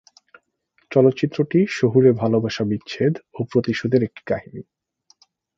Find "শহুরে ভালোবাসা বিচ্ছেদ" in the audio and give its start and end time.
1.69-3.13